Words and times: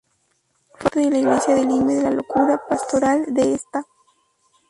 Formaba 0.79 0.79
parte 0.79 0.99
de 1.01 1.11
la 1.11 1.17
Iglesia 1.19 1.53
de 1.53 1.61
Lima, 1.63 1.91
y 1.91 1.95
de 1.97 2.09
la 2.09 2.23
cura 2.23 2.59
pastoral 2.67 3.23
de 3.35 3.53
esta. 3.53 3.83